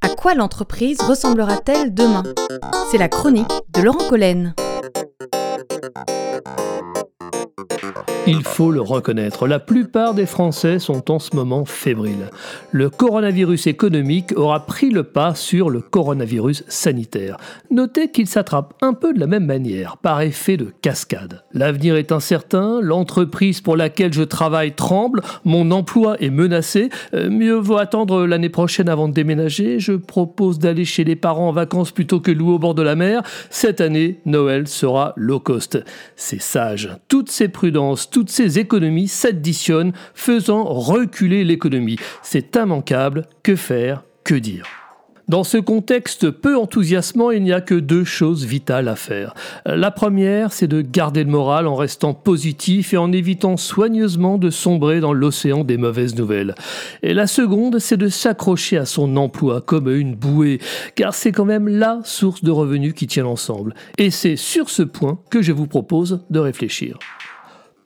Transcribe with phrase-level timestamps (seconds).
[0.00, 2.22] À quoi l'entreprise ressemblera-t-elle demain?
[2.90, 4.54] C'est la chronique de Laurent Collen.
[8.28, 12.30] Il faut le reconnaître, la plupart des Français sont en ce moment fébriles.
[12.70, 17.36] Le coronavirus économique aura pris le pas sur le coronavirus sanitaire.
[17.72, 21.42] Notez qu'il s'attrape un peu de la même manière, par effet de cascade.
[21.52, 27.56] L'avenir est incertain, l'entreprise pour laquelle je travaille tremble, mon emploi est menacé, euh, mieux
[27.56, 31.90] vaut attendre l'année prochaine avant de déménager, je propose d'aller chez les parents en vacances
[31.90, 33.22] plutôt que louer au bord de la mer.
[33.50, 35.82] Cette année, Noël sera low cost.
[36.14, 36.88] C'est sage.
[37.08, 41.96] Toutes ces prudences, toutes ces économies s'additionnent, faisant reculer l'économie.
[42.22, 43.26] C'est immanquable.
[43.42, 44.04] Que faire?
[44.22, 44.66] Que dire?
[45.28, 49.34] Dans ce contexte peu enthousiasmant, il n'y a que deux choses vitales à faire.
[49.64, 54.50] La première, c'est de garder le moral en restant positif et en évitant soigneusement de
[54.50, 56.54] sombrer dans l'océan des mauvaises nouvelles.
[57.02, 60.58] Et la seconde, c'est de s'accrocher à son emploi comme une bouée,
[60.96, 63.74] car c'est quand même la source de revenus qui tient l'ensemble.
[63.96, 66.98] Et c'est sur ce point que je vous propose de réfléchir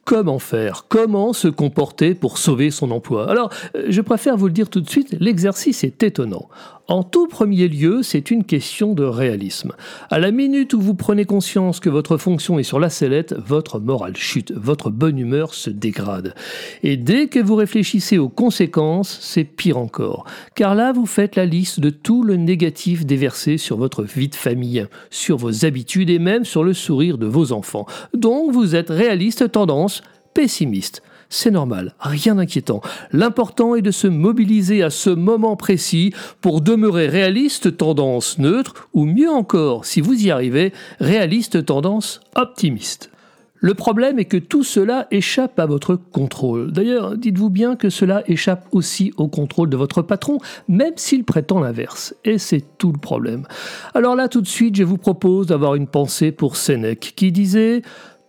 [0.07, 3.29] comment faire, comment se comporter pour sauver son emploi.
[3.29, 6.49] Alors, euh, je préfère vous le dire tout de suite, l'exercice est étonnant.
[6.89, 9.73] En tout premier lieu, c'est une question de réalisme.
[10.09, 13.81] À la minute où vous prenez conscience que votre fonction est sur la sellette, votre
[13.81, 16.37] morale chute, votre bonne humeur se dégrade.
[16.85, 20.27] Et dès que vous réfléchissez aux conséquences, c'est pire encore.
[20.55, 24.37] Car là, vous faites la liste de tout le négatif déversé sur votre vie de
[24.37, 27.87] famille, sur vos habitudes et même sur le sourire de vos enfants.
[28.15, 30.03] Donc vous êtes réaliste tendance
[30.35, 31.03] pessimiste.
[31.29, 32.81] C'est normal, rien d'inquiétant.
[33.13, 39.05] L'important est de se mobiliser à ce moment précis pour demeurer réaliste tendance neutre, ou
[39.05, 43.11] mieux encore, si vous y arrivez, réaliste tendance optimiste.
[43.59, 46.73] Le problème est que tout cela échappe à votre contrôle.
[46.73, 50.39] D'ailleurs, dites-vous bien que cela échappe aussi au contrôle de votre patron,
[50.69, 52.15] même s'il prétend l'inverse.
[52.25, 53.47] Et c'est tout le problème.
[53.95, 57.83] Alors là, tout de suite, je vous propose d'avoir une pensée pour Sénèque, qui disait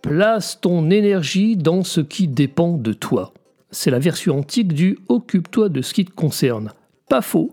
[0.08, 3.34] Place ton énergie dans ce qui dépend de toi.
[3.70, 6.72] C'est la version antique du Occupe-toi de ce qui te concerne.
[7.10, 7.52] Pas faux.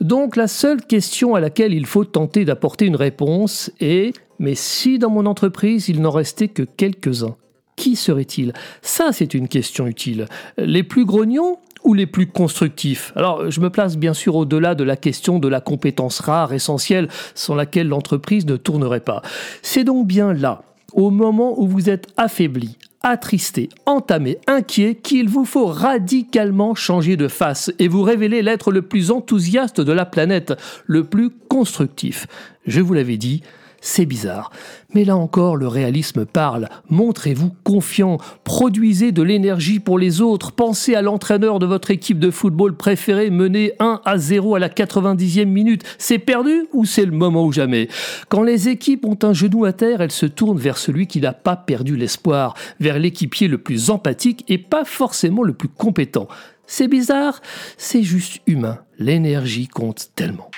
[0.00, 5.00] Donc la seule question à laquelle il faut tenter d'apporter une réponse est Mais si
[5.00, 7.34] dans mon entreprise il n'en restait que quelques-uns,
[7.74, 8.52] qui seraient-ils?
[8.82, 10.26] Ça c'est une question utile.
[10.58, 13.12] Les plus grognons ou les plus constructifs?
[13.16, 17.08] Alors, je me place bien sûr au-delà de la question de la compétence rare, essentielle,
[17.34, 19.22] sans laquelle l'entreprise ne tournerait pas.
[19.62, 20.62] C'est donc bien là,
[20.96, 27.28] au moment où vous êtes affaibli, attristé, entamé, inquiet, qu'il vous faut radicalement changer de
[27.28, 30.54] face et vous révéler l'être le plus enthousiaste de la planète,
[30.86, 32.26] le plus constructif.
[32.66, 33.42] Je vous l'avais dit,
[33.80, 34.50] c'est bizarre.
[34.94, 36.68] Mais là encore, le réalisme parle.
[36.88, 42.30] Montrez-vous confiant, produisez de l'énergie pour les autres, pensez à l'entraîneur de votre équipe de
[42.30, 45.82] football préférée mené 1 à 0 à la 90e minute.
[45.98, 47.88] C'est perdu ou c'est le moment ou jamais?
[48.28, 51.32] Quand les équipes ont un genou à terre, elles se tournent vers celui qui n'a
[51.32, 56.28] pas perdu l'espoir, vers l'équipier le plus empathique et pas forcément le plus compétent.
[56.66, 57.40] C'est bizarre,
[57.76, 58.78] c'est juste humain.
[58.98, 60.50] L'énergie compte tellement.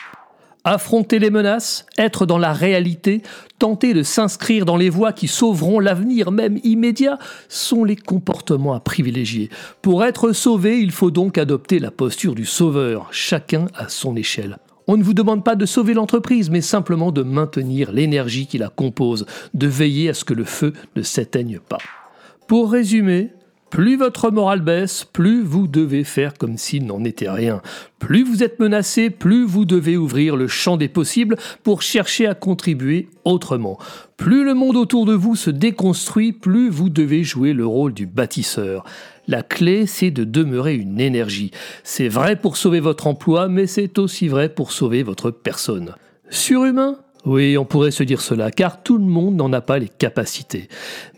[0.71, 3.23] Affronter les menaces, être dans la réalité,
[3.59, 7.19] tenter de s'inscrire dans les voies qui sauveront l'avenir même immédiat,
[7.49, 9.49] sont les comportements à privilégier.
[9.81, 14.59] Pour être sauvé, il faut donc adopter la posture du sauveur, chacun à son échelle.
[14.87, 18.69] On ne vous demande pas de sauver l'entreprise, mais simplement de maintenir l'énergie qui la
[18.69, 19.25] compose,
[19.55, 21.79] de veiller à ce que le feu ne s'éteigne pas.
[22.47, 23.31] Pour résumer,
[23.71, 27.61] plus votre morale baisse, plus vous devez faire comme s'il n'en était rien.
[27.99, 32.35] Plus vous êtes menacé, plus vous devez ouvrir le champ des possibles pour chercher à
[32.35, 33.79] contribuer autrement.
[34.17, 38.07] Plus le monde autour de vous se déconstruit, plus vous devez jouer le rôle du
[38.07, 38.85] bâtisseur.
[39.27, 41.51] La clé, c'est de demeurer une énergie.
[41.85, 45.95] C'est vrai pour sauver votre emploi, mais c'est aussi vrai pour sauver votre personne.
[46.31, 49.91] Surhumain oui, on pourrait se dire cela, car tout le monde n'en a pas les
[49.91, 50.69] capacités.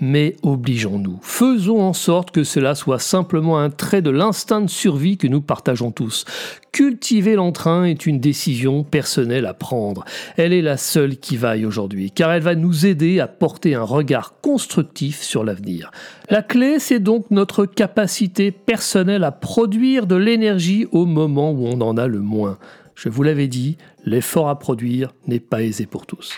[0.01, 5.19] Mais obligeons-nous, faisons en sorte que cela soit simplement un trait de l'instinct de survie
[5.19, 6.25] que nous partageons tous.
[6.73, 10.05] Cultiver l'entrain est une décision personnelle à prendre.
[10.37, 13.85] Elle est la seule qui vaille aujourd'hui, car elle va nous aider à porter un
[13.85, 15.93] regard constructif sur l'avenir.
[16.29, 21.81] La clé, c'est donc notre capacité personnelle à produire de l'énergie au moment où on
[21.81, 22.59] en a le moins.
[23.03, 26.37] Je vous l'avais dit, l'effort à produire n'est pas aisé pour tous.